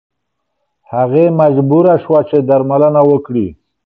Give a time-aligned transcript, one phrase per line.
[0.93, 3.47] هغې مجبوره شوه چې درملنه وکړي.